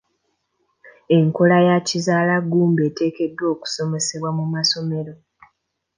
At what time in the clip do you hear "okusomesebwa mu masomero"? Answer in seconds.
3.53-5.13